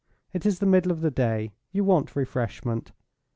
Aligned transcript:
It 0.33 0.47
is 0.47 0.57
the 0.57 0.65
middle 0.65 0.91
of 0.91 1.01
the 1.01 1.11
day; 1.11 1.51
you 1.71 1.83
want 1.83 2.15
refreshment. 2.15 2.91